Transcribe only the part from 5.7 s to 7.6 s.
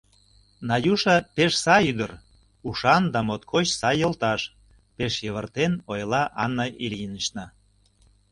ойла Анна Ильинична.